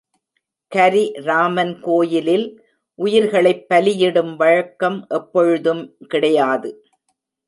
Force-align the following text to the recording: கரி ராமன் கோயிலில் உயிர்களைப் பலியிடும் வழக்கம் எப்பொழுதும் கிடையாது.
கரி 0.71 1.11
ராமன் 1.23 1.79
கோயிலில் 1.81 2.47
உயிர்களைப் 2.99 3.65
பலியிடும் 3.69 4.35
வழக்கம் 4.35 5.05
எப்பொழுதும் 5.09 5.83
கிடையாது. 6.07 6.71